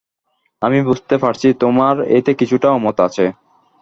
[0.61, 3.25] আমি বুঝতে পারছি তোমার এতে কিছুটা অমত আছে।